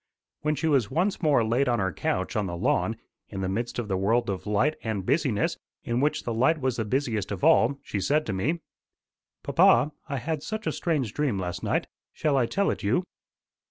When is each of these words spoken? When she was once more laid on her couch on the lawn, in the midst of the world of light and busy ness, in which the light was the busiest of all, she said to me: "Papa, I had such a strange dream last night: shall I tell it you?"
When 0.41 0.55
she 0.55 0.67
was 0.67 0.89
once 0.89 1.21
more 1.21 1.43
laid 1.43 1.69
on 1.69 1.77
her 1.77 1.93
couch 1.93 2.35
on 2.35 2.47
the 2.47 2.57
lawn, 2.57 2.97
in 3.29 3.41
the 3.41 3.47
midst 3.47 3.77
of 3.77 3.87
the 3.87 3.97
world 3.97 4.31
of 4.31 4.47
light 4.47 4.75
and 4.81 5.05
busy 5.05 5.31
ness, 5.31 5.57
in 5.83 5.99
which 5.99 6.23
the 6.23 6.33
light 6.33 6.59
was 6.59 6.77
the 6.77 6.85
busiest 6.85 7.31
of 7.31 7.43
all, 7.43 7.77
she 7.83 7.99
said 7.99 8.25
to 8.25 8.33
me: 8.33 8.61
"Papa, 9.43 9.91
I 10.09 10.17
had 10.17 10.41
such 10.41 10.65
a 10.65 10.71
strange 10.71 11.13
dream 11.13 11.37
last 11.37 11.61
night: 11.61 11.85
shall 12.13 12.35
I 12.35 12.47
tell 12.47 12.71
it 12.71 12.81
you?" 12.81 13.03